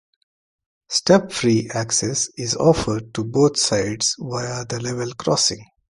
Step-free 0.89 1.69
access 1.75 2.31
is 2.35 2.55
offered 2.55 3.13
to 3.13 3.23
both 3.23 3.55
sides 3.55 4.15
via 4.19 4.65
the 4.65 4.79
level 4.79 5.13
crossing. 5.13 5.63